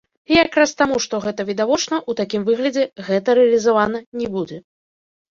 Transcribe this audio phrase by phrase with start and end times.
[0.33, 4.57] І якраз таму, што гэта відавочна, у такім выглядзе гэта рэалізавана не будзе.